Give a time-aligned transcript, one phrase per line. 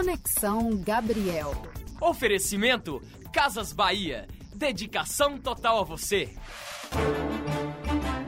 [0.00, 1.52] Conexão Gabriel.
[2.00, 4.26] Oferecimento Casas Bahia.
[4.54, 6.30] Dedicação total a você.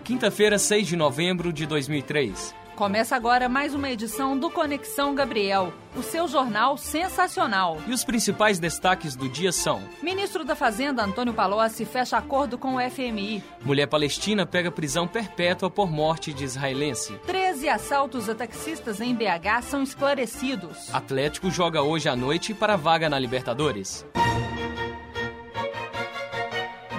[0.05, 2.55] Quinta-feira, 6 de novembro de 2003.
[2.77, 7.79] Começa agora mais uma edição do Conexão Gabriel, o seu jornal sensacional.
[7.87, 12.77] E os principais destaques do dia são: Ministro da Fazenda Antônio Palocci fecha acordo com
[12.77, 13.43] o FMI.
[13.63, 17.13] Mulher palestina pega prisão perpétua por morte de israelense.
[17.27, 20.93] 13 assaltos a taxistas em BH são esclarecidos.
[20.95, 24.05] Atlético joga hoje à noite para vaga na Libertadores.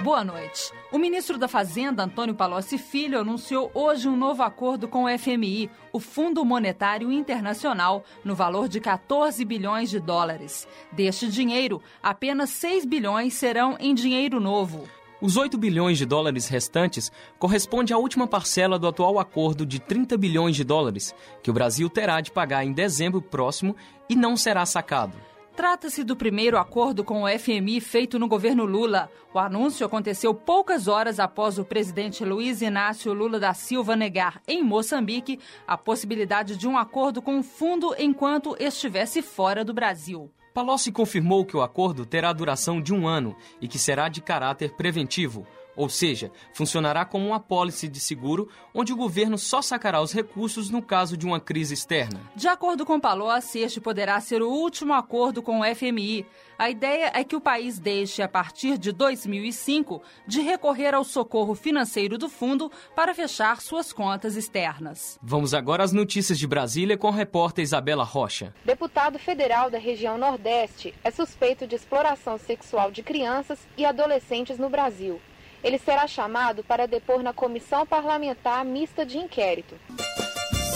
[0.04, 0.70] Boa noite.
[0.92, 5.70] O ministro da Fazenda, Antônio Palocci Filho, anunciou hoje um novo acordo com o FMI,
[5.94, 10.68] o Fundo Monetário Internacional, no valor de 14 bilhões de dólares.
[10.92, 14.86] Deste dinheiro, apenas 6 bilhões serão em dinheiro novo.
[15.22, 20.18] Os 8 bilhões de dólares restantes corresponde à última parcela do atual acordo de 30
[20.18, 23.74] bilhões de dólares, que o Brasil terá de pagar em dezembro próximo
[24.06, 25.16] e não será sacado.
[25.56, 29.08] Trata-se do primeiro acordo com o FMI feito no governo Lula.
[29.32, 34.64] O anúncio aconteceu poucas horas após o presidente Luiz Inácio Lula da Silva negar, em
[34.64, 40.28] Moçambique, a possibilidade de um acordo com o fundo enquanto estivesse fora do Brasil.
[40.52, 44.74] Palocci confirmou que o acordo terá duração de um ano e que será de caráter
[44.74, 45.46] preventivo.
[45.76, 50.70] Ou seja, funcionará como uma apólice de seguro, onde o governo só sacará os recursos
[50.70, 52.20] no caso de uma crise externa.
[52.36, 56.26] De acordo com Palocci, este poderá ser o último acordo com o FMI.
[56.56, 61.54] A ideia é que o país deixe, a partir de 2005, de recorrer ao socorro
[61.54, 65.18] financeiro do fundo para fechar suas contas externas.
[65.20, 68.54] Vamos agora às notícias de Brasília com a repórter Isabela Rocha.
[68.64, 74.68] Deputado federal da região Nordeste é suspeito de exploração sexual de crianças e adolescentes no
[74.68, 75.20] Brasil.
[75.64, 79.74] Ele será chamado para depor na Comissão Parlamentar Mista de Inquérito.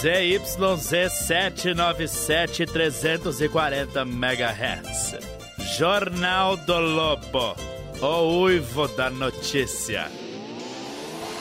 [0.00, 5.18] ZYZ 797 340 MHz.
[5.76, 7.54] Jornal do Lobo.
[8.00, 10.10] O uivo da notícia.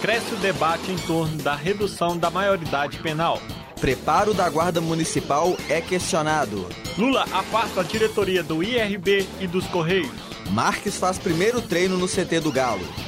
[0.01, 3.39] Cresce o debate em torno da redução da maioridade penal.
[3.79, 6.67] Preparo da Guarda Municipal é questionado.
[6.97, 10.11] Lula afasta a diretoria do IRB e dos Correios.
[10.49, 13.06] Marques faz primeiro treino no CT do Galo.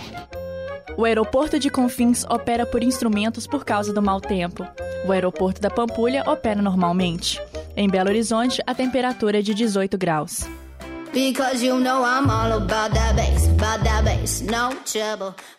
[1.00, 4.68] O aeroporto de Confins opera por instrumentos por causa do mau tempo.
[5.08, 7.42] O aeroporto da Pampulha opera normalmente.
[7.74, 10.46] Em Belo Horizonte, a temperatura é de 18 graus.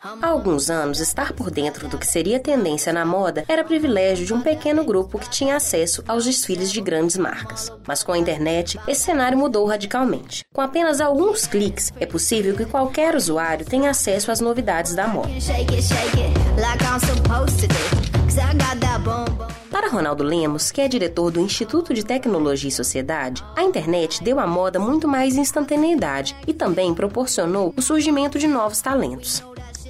[0.00, 4.32] Há alguns anos, estar por dentro do que seria tendência na moda era privilégio de
[4.32, 7.72] um pequeno grupo que tinha acesso aos desfiles de grandes marcas.
[7.86, 10.44] Mas com a internet, esse cenário mudou radicalmente.
[10.54, 15.30] Com apenas alguns cliques, é possível que qualquer usuário tenha acesso às novidades da moda.
[19.80, 24.38] Para Ronaldo Lemos, que é diretor do Instituto de Tecnologia e Sociedade, a internet deu
[24.38, 29.42] à moda muito mais instantaneidade e também proporcionou o surgimento de novos talentos.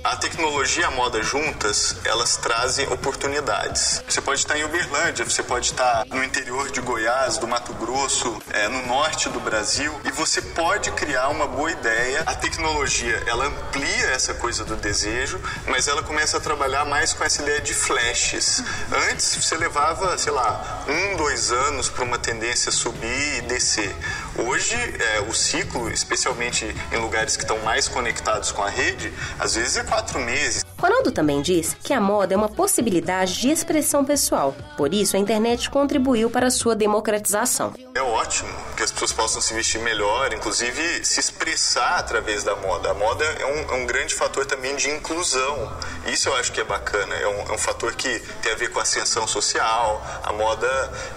[0.02, 4.02] A tecnologia e a moda juntas, elas trazem oportunidades.
[4.08, 8.40] Você pode estar em Uberlândia, você pode estar no interior de Goiás, do Mato Grosso,
[8.50, 12.22] é, no norte do Brasil, e você pode criar uma boa ideia.
[12.24, 17.22] A tecnologia, ela amplia essa coisa do desejo, mas ela começa a trabalhar mais com
[17.22, 18.64] essa ideia de flashes.
[19.10, 23.94] Antes, você levava, sei lá, um, dois anos para uma tendência subir e descer.
[24.42, 29.54] Hoje, é, o ciclo, especialmente em lugares que estão mais conectados com a rede, às
[29.54, 30.64] vezes é quatro meses.
[30.80, 34.56] Ronaldo também diz que a moda é uma possibilidade de expressão pessoal.
[34.78, 37.74] Por isso, a internet contribuiu para sua democratização.
[37.94, 38.48] É ótimo
[38.78, 42.92] que as pessoas possam se vestir melhor, inclusive se expressar através da moda.
[42.92, 45.70] A moda é um, é um grande fator também de inclusão.
[46.06, 47.14] Isso eu acho que é bacana.
[47.14, 50.02] É um, é um fator que tem a ver com a ascensão social.
[50.22, 50.66] A moda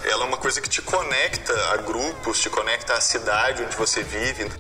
[0.04, 4.04] ela é uma coisa que te conecta a grupos, te conecta à cidade onde você
[4.04, 4.52] vive.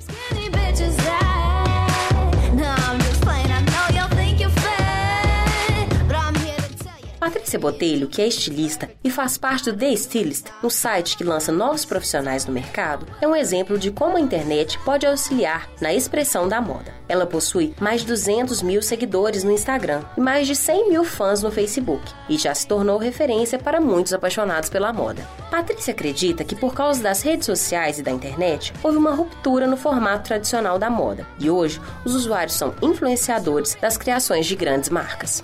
[7.33, 11.51] Patrícia Botelho, que é estilista e faz parte do The Stylist, um site que lança
[11.51, 16.47] novos profissionais no mercado, é um exemplo de como a internet pode auxiliar na expressão
[16.47, 16.93] da moda.
[17.09, 21.41] Ela possui mais de 200 mil seguidores no Instagram e mais de 100 mil fãs
[21.41, 25.27] no Facebook e já se tornou referência para muitos apaixonados pela moda.
[25.49, 29.75] Patrícia acredita que por causa das redes sociais e da internet, houve uma ruptura no
[29.75, 35.43] formato tradicional da moda e hoje os usuários são influenciadores das criações de grandes marcas.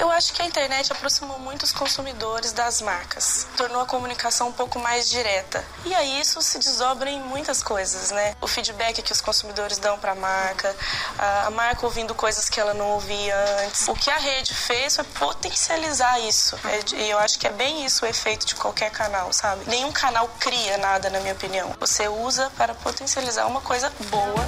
[0.00, 4.52] Eu acho que a internet aproximou muito os consumidores das marcas, tornou a comunicação um
[4.52, 5.64] pouco mais direta.
[5.84, 8.36] E aí isso se desdobra em muitas coisas, né?
[8.40, 10.74] O feedback que os consumidores dão para a marca,
[11.18, 13.34] a marca ouvindo coisas que ela não ouvia
[13.64, 13.88] antes.
[13.88, 16.56] O que a rede fez foi potencializar isso.
[16.64, 19.64] É e eu acho que é bem isso o efeito de qualquer canal, sabe?
[19.66, 21.74] Nenhum canal cria nada, na minha opinião.
[21.80, 24.46] Você usa para potencializar uma coisa boa.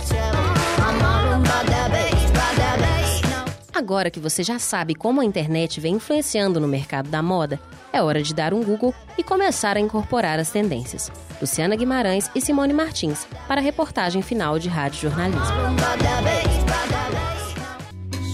[3.81, 7.59] Agora que você já sabe como a internet vem influenciando no mercado da moda,
[7.91, 11.11] é hora de dar um Google e começar a incorporar as tendências.
[11.41, 15.41] Luciana Guimarães e Simone Martins para a reportagem final de Rádio Jornalismo.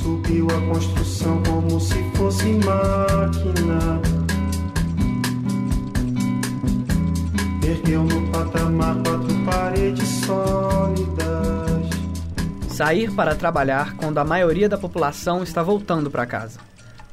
[0.02, 4.02] Subiu a construção como se fosse máquina.
[7.64, 11.55] Ergueu no patamar quatro paredes sólidas.
[12.76, 16.60] Sair para trabalhar quando a maioria da população está voltando para casa.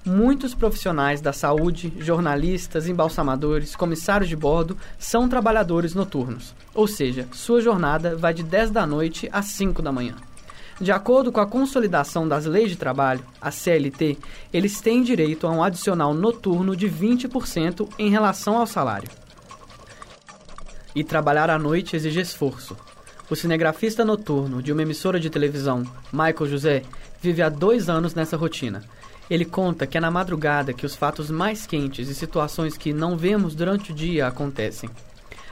[0.06, 7.62] Muitos profissionais da saúde, jornalistas, embalsamadores, comissários de bordo são trabalhadores noturnos, ou seja, sua
[7.62, 10.16] jornada vai de 10 da noite às 5 da manhã.
[10.82, 14.18] De acordo com a consolidação das leis de trabalho, a CLT,
[14.52, 19.08] eles têm direito a um adicional noturno de 20% em relação ao salário.
[20.94, 22.76] E trabalhar à noite exige esforço,
[23.34, 26.84] o cinegrafista noturno de uma emissora de televisão, Michael José,
[27.20, 28.84] vive há dois anos nessa rotina.
[29.28, 33.18] Ele conta que é na madrugada que os fatos mais quentes e situações que não
[33.18, 34.88] vemos durante o dia acontecem.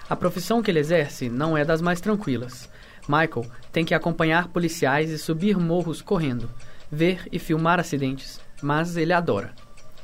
[0.07, 2.69] A profissão que ele exerce não é das mais tranquilas.
[3.07, 6.51] Michael tem que acompanhar policiais e subir morros correndo,
[6.91, 9.55] ver e filmar acidentes, mas ele adora.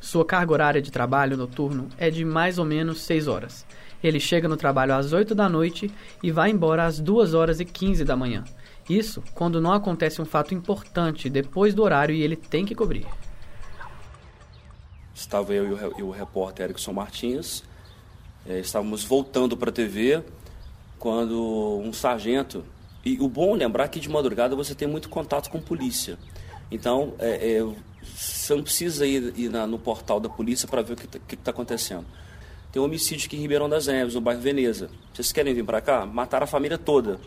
[0.02, 3.68] Sua carga horária de trabalho noturno é de mais ou menos 6 horas.
[4.04, 5.92] Ele chega no trabalho às 8 da noite
[6.22, 8.44] e vai embora às 2 horas e 15 da manhã.
[8.90, 13.06] Isso quando não acontece um fato importante depois do horário e ele tem que cobrir.
[15.14, 17.64] Estava eu e o repórter Erickson Martins,
[18.48, 20.24] é, estávamos voltando para a TV
[21.00, 22.64] quando um sargento.
[23.04, 26.18] E o bom é lembrar que de madrugada você tem muito contato com polícia.
[26.72, 27.66] Então, é, é,
[28.04, 31.20] você não precisa ir, ir na, no portal da polícia para ver o que está
[31.44, 32.06] tá acontecendo.
[32.78, 34.92] Tem um homicídio aqui em Ribeirão das Neves, no bairro Veneza.
[35.12, 36.06] Vocês querem vir para cá?
[36.06, 37.20] Mataram a família toda.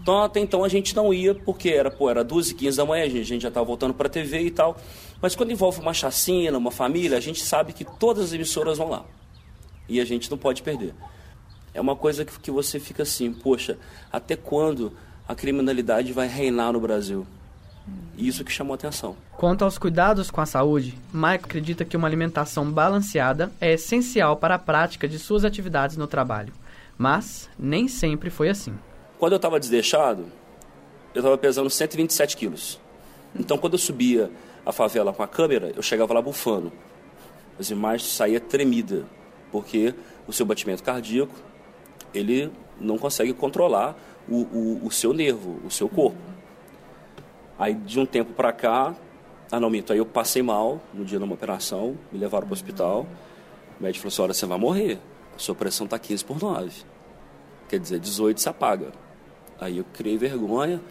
[0.00, 3.04] Então, até então a gente não ia, porque era, pô, era 12 15 da manhã,
[3.04, 4.78] a gente, a gente já estava voltando para a TV e tal.
[5.20, 8.88] Mas quando envolve uma chacina, uma família, a gente sabe que todas as emissoras vão
[8.88, 9.04] lá.
[9.86, 10.94] E a gente não pode perder.
[11.74, 13.76] É uma coisa que, que você fica assim, poxa,
[14.10, 14.90] até quando
[15.28, 17.26] a criminalidade vai reinar no Brasil?
[18.16, 19.16] Isso que chamou atenção.
[19.32, 24.54] Quanto aos cuidados com a saúde, Mike acredita que uma alimentação balanceada é essencial para
[24.54, 26.52] a prática de suas atividades no trabalho.
[26.96, 28.74] Mas nem sempre foi assim.
[29.18, 30.26] Quando eu estava desdeixado,
[31.14, 32.78] eu estava pesando 127 quilos.
[33.34, 34.30] Então, quando eu subia
[34.64, 36.72] a favela com a câmera, eu chegava lá bufando.
[37.58, 39.04] As imagens saíam tremida,
[39.50, 39.94] porque
[40.26, 41.34] o seu batimento cardíaco,
[42.14, 42.50] ele
[42.80, 43.96] não consegue controlar
[44.28, 46.31] o, o, o seu nervo, o seu corpo.
[47.62, 48.92] Aí de um tempo para cá,
[49.48, 52.54] ah não, minto, aí eu passei mal no dia de uma operação, me levaram para
[52.54, 53.06] o hospital.
[53.78, 54.98] O médico falou assim: olha, você vai morrer,
[55.36, 56.72] a sua pressão está 15 por 9.
[57.68, 58.90] Quer dizer, 18 se apaga.
[59.60, 60.82] Aí eu criei vergonha,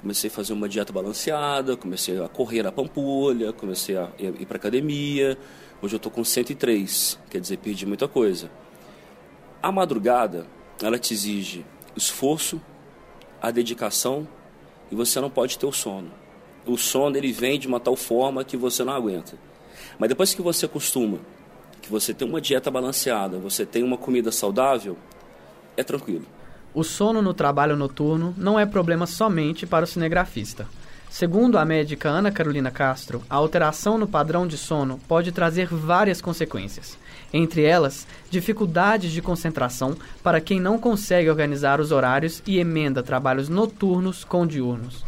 [0.00, 4.58] comecei a fazer uma dieta balanceada, comecei a correr na pampulha, comecei a ir para
[4.58, 5.36] academia.
[5.82, 8.48] Hoje eu estou com 103, quer dizer, perdi muita coisa.
[9.60, 10.46] A madrugada,
[10.80, 11.66] ela te exige
[11.96, 12.62] esforço,
[13.42, 14.28] a dedicação
[14.90, 16.10] e você não pode ter o sono.
[16.66, 19.38] O sono ele vem de uma tal forma que você não aguenta.
[19.98, 21.18] Mas depois que você acostuma,
[21.80, 24.96] que você tem uma dieta balanceada, você tem uma comida saudável,
[25.76, 26.26] é tranquilo.
[26.74, 30.68] O sono no trabalho noturno não é problema somente para o cinegrafista.
[31.08, 36.20] Segundo a médica Ana Carolina Castro, a alteração no padrão de sono pode trazer várias
[36.20, 36.98] consequências.
[37.32, 43.48] Entre elas, dificuldades de concentração para quem não consegue organizar os horários e emenda trabalhos
[43.48, 45.04] noturnos com diurnos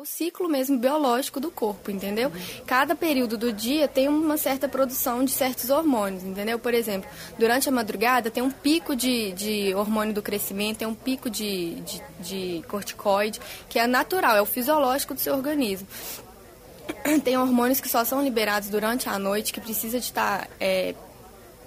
[0.00, 2.32] o ciclo mesmo biológico do corpo, entendeu?
[2.66, 6.58] Cada período do dia tem uma certa produção de certos hormônios, entendeu?
[6.58, 7.06] Por exemplo,
[7.38, 11.74] durante a madrugada tem um pico de, de hormônio do crescimento, tem um pico de,
[11.82, 13.38] de, de corticoide,
[13.68, 15.86] que é natural, é o fisiológico do seu organismo.
[17.22, 20.94] tem hormônios que só são liberados durante a noite, que precisa de estar é,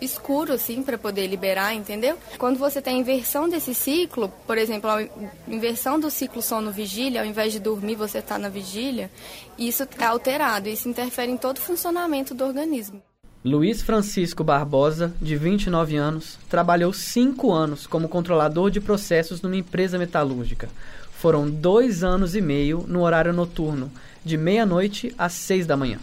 [0.03, 2.17] escuro, assim, para poder liberar, entendeu?
[2.37, 5.03] Quando você tem a inversão desse ciclo, por exemplo, a
[5.47, 9.09] inversão do ciclo sono-vigília, ao invés de dormir, você está na vigília,
[9.57, 13.01] isso é alterado, isso interfere em todo o funcionamento do organismo.
[13.45, 19.97] Luiz Francisco Barbosa, de 29 anos, trabalhou cinco anos como controlador de processos numa empresa
[19.97, 20.69] metalúrgica.
[21.11, 23.91] Foram dois anos e meio no horário noturno,
[24.23, 25.99] de meia-noite às seis da manhã.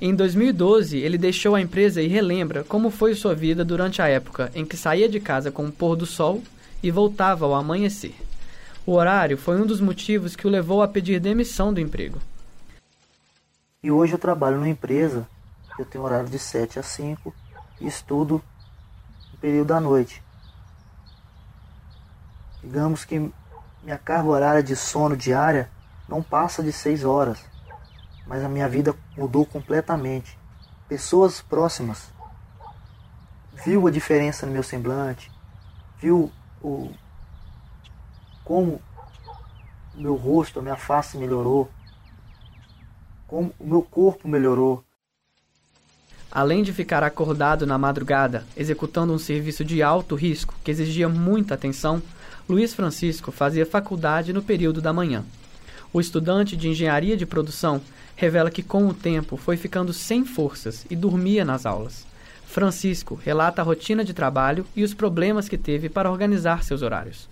[0.00, 4.48] Em 2012, ele deixou a empresa e relembra como foi sua vida durante a época
[4.54, 6.40] em que saía de casa com o pôr do sol
[6.80, 8.14] e voltava ao amanhecer.
[8.86, 12.20] O horário foi um dos motivos que o levou a pedir demissão do emprego.
[13.82, 15.26] E hoje eu trabalho numa empresa,
[15.76, 17.34] eu tenho horário de 7 a 5
[17.80, 18.40] e estudo
[19.32, 20.22] no período da noite.
[22.62, 23.18] Digamos que
[23.82, 25.68] minha carga horária de sono diária
[26.08, 27.44] não passa de 6 horas,
[28.28, 30.38] mas a minha vida mudou completamente.
[30.86, 32.12] Pessoas próximas
[33.64, 35.32] viu a diferença no meu semblante,
[35.98, 36.30] viu
[36.62, 36.90] o
[38.44, 38.80] como
[39.94, 41.68] meu rosto, a minha face melhorou,
[43.26, 44.84] como o meu corpo melhorou.
[46.30, 51.54] Além de ficar acordado na madrugada, executando um serviço de alto risco que exigia muita
[51.54, 52.02] atenção,
[52.48, 55.24] Luiz Francisco fazia faculdade no período da manhã.
[55.92, 57.80] O estudante de engenharia de produção
[58.18, 62.04] revela que, com o tempo, foi ficando sem forças e dormia nas aulas.
[62.44, 67.28] Francisco relata a rotina de trabalho e os problemas que teve para organizar seus horários.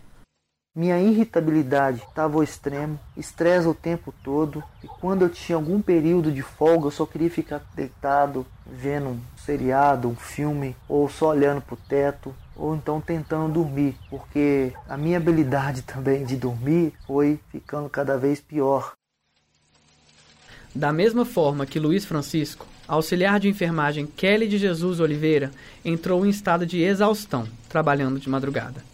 [0.72, 6.30] Minha irritabilidade estava ao extremo, estresse o tempo todo, e quando eu tinha algum período
[6.30, 11.62] de folga, eu só queria ficar deitado, vendo um seriado, um filme, ou só olhando
[11.62, 17.40] para o teto, ou então tentando dormir, porque a minha habilidade também de dormir foi
[17.50, 18.94] ficando cada vez pior.
[20.76, 25.50] Da mesma forma que Luiz Francisco, auxiliar de enfermagem Kelly de Jesus Oliveira
[25.82, 28.84] entrou em estado de exaustão, trabalhando de madrugada.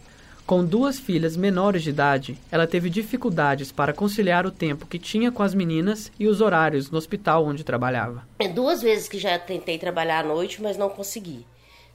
[0.47, 5.33] Com duas filhas menores de idade, ela teve dificuldades para conciliar o tempo que tinha
[5.33, 8.23] com as meninas e os horários no hospital onde trabalhava.
[8.39, 11.45] É duas vezes que já tentei trabalhar à noite, mas não consegui.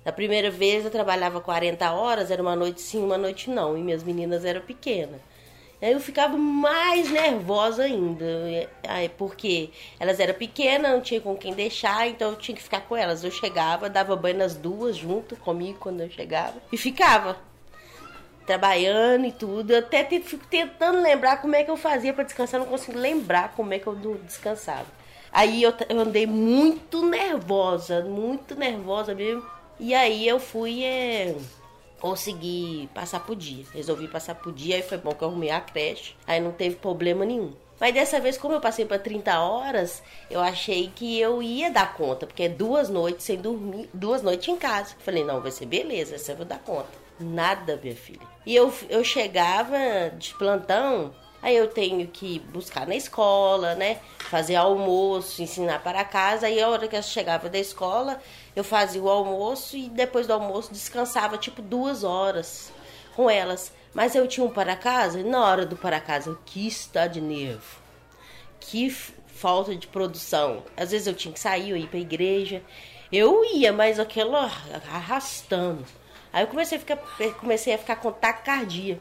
[0.03, 3.81] Na primeira vez eu trabalhava 40 horas, era uma noite sim, uma noite não, e
[3.81, 5.21] minhas meninas eram pequenas.
[5.79, 8.25] Aí eu ficava mais nervosa ainda,
[9.15, 9.69] porque
[9.99, 13.23] elas eram pequenas, não tinha com quem deixar, então eu tinha que ficar com elas.
[13.23, 17.37] Eu chegava, dava banho nas duas junto comigo quando eu chegava e ficava
[18.47, 19.71] trabalhando e tudo.
[19.71, 23.53] Eu até fico tentando lembrar como é que eu fazia para descansar, não consigo lembrar
[23.55, 24.87] como é que eu descansava.
[25.31, 29.45] Aí eu, eu andei muito nervosa, muito nervosa mesmo.
[29.79, 31.35] E aí eu fui é,
[31.99, 33.65] conseguir passar por dia.
[33.73, 36.15] Resolvi passar por dia, aí foi bom que eu arrumei a creche.
[36.25, 37.53] Aí não teve problema nenhum.
[37.79, 40.01] Mas dessa vez, como eu passei para 30 horas,
[40.31, 44.47] eu achei que eu ia dar conta, porque é duas noites sem dormir, duas noites
[44.47, 44.95] em casa.
[44.99, 46.89] Falei, não, vai ser beleza, essa eu vou dar conta.
[47.19, 48.21] Nada, minha filha.
[48.45, 49.77] E eu, eu chegava
[50.17, 51.13] de plantão,
[51.47, 53.99] aí eu tenho que buscar na escola, né?
[54.19, 56.47] Fazer almoço, ensinar para casa.
[56.47, 58.21] Aí a hora que eu chegava da escola,
[58.55, 62.71] eu fazia o almoço e depois do almoço descansava tipo duas horas
[63.15, 63.71] com elas.
[63.93, 67.21] Mas eu tinha um para casa, e na hora do para casa, que está de
[67.21, 67.79] nervo.
[68.59, 70.63] Que falta de produção.
[70.75, 72.61] Às vezes eu tinha que sair, eu ir para a igreja.
[73.11, 75.85] Eu ia, mas aquilo arrastando.
[76.33, 76.97] Aí eu comecei a ficar,
[77.39, 78.99] comecei a ficar com taquicardia.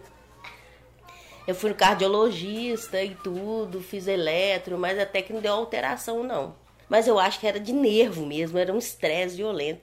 [1.46, 6.54] Eu fui no cardiologista e tudo, fiz eletro, mas até que não deu alteração não.
[6.88, 9.82] Mas eu acho que era de nervo mesmo, era um estresse violento.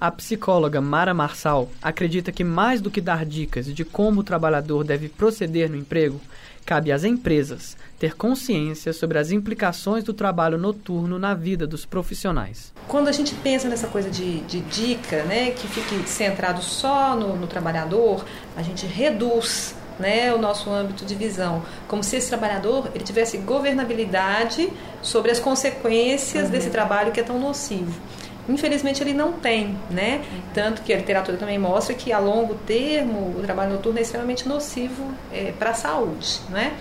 [0.00, 4.84] A psicóloga Mara Marçal acredita que mais do que dar dicas de como o trabalhador
[4.84, 6.20] deve proceder no emprego,
[6.64, 12.72] cabe às empresas ter consciência sobre as implicações do trabalho noturno na vida dos profissionais.
[12.86, 17.36] Quando a gente pensa nessa coisa de, de dica, né, que fique centrado só no,
[17.36, 18.24] no trabalhador,
[18.56, 23.36] a gente reduz né, o nosso âmbito de visão, como se esse trabalhador ele tivesse
[23.38, 26.50] governabilidade sobre as consequências uhum.
[26.50, 28.00] desse trabalho que é tão nocivo.
[28.48, 30.24] Infelizmente ele não tem, né?
[30.52, 34.48] Tanto que a literatura também mostra que a longo termo o trabalho noturno é extremamente
[34.48, 36.72] nocivo é, para a saúde, né?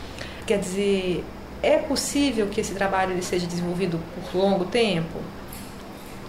[0.48, 1.24] Quer dizer,
[1.62, 4.00] é possível que esse trabalho ele seja desenvolvido
[4.32, 5.20] por longo tempo,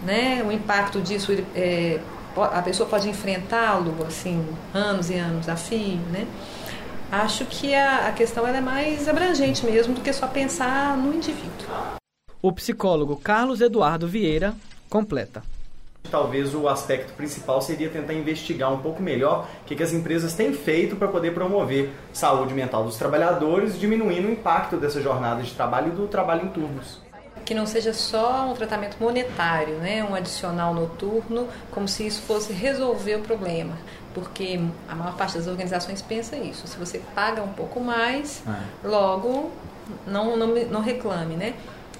[0.03, 0.45] né?
[0.47, 2.01] O impacto disso é,
[2.37, 4.45] a pessoa pode enfrentá-lo assim
[4.75, 6.27] anos e anos a fio, né?
[7.13, 11.67] Acho que a, a questão é mais abrangente mesmo do que só pensar no indivíduo.
[12.41, 14.55] O psicólogo Carlos Eduardo Vieira
[14.89, 15.43] completa.
[16.09, 20.35] Talvez o aspecto principal seria tentar investigar um pouco melhor o que, que as empresas
[20.35, 25.53] têm feito para poder promover saúde mental dos trabalhadores, diminuindo o impacto dessa jornada de
[25.53, 27.01] trabalho e do trabalho em turnos
[27.51, 32.53] que não seja só um tratamento monetário, né, um adicional noturno, como se isso fosse
[32.53, 33.77] resolver o problema,
[34.15, 36.67] porque a maior parte das organizações pensa isso.
[36.67, 38.89] Se você paga um pouco mais, é.
[38.89, 39.51] logo
[40.07, 41.55] não, não, não reclame, né?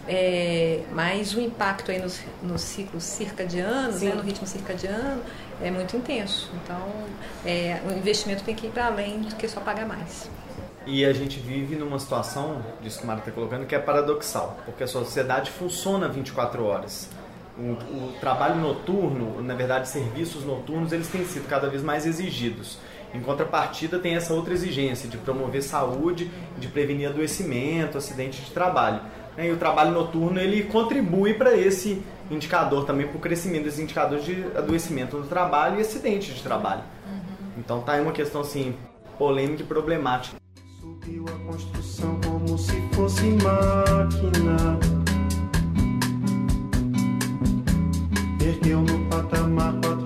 [0.09, 5.23] É, mas o impacto aí nos, nos ciclos circadianos, né, no ritmo circadiano,
[5.63, 6.51] é muito intenso.
[6.63, 6.81] Então,
[7.45, 10.29] é, o investimento tem que ir para além do que só pagar mais.
[10.87, 14.59] E a gente vive numa situação, disso que o Mário está colocando, que é paradoxal,
[14.65, 17.09] porque a sociedade funciona 24 horas.
[17.59, 22.79] O, o, trabalho noturno, na verdade, serviços noturnos, eles têm sido cada vez mais exigidos.
[23.13, 29.01] Em contrapartida, tem essa outra exigência de promover saúde, de prevenir adoecimento, acidente de trabalho.
[29.37, 34.25] E o trabalho noturno ele contribui para esse indicador também, para o crescimento desses indicadores
[34.25, 36.83] de adoecimento no trabalho e acidente de trabalho.
[37.57, 38.75] Então tá aí uma questão assim
[39.19, 40.37] polêmica e problemática.
[40.81, 44.90] Subiu a construção como se fosse máquina.
[49.51, 50.00] my butt.